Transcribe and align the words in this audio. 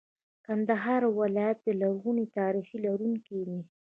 کندهار 0.45 1.01
ولایت 1.19 1.57
د 1.63 1.67
لرغوني 1.81 2.25
تاریخ 2.37 2.67
لرونکی 2.85 3.39
دی. 3.47 3.59